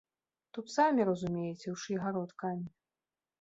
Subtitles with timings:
[0.57, 2.73] Тут самі разумееце, у чый гарод камень.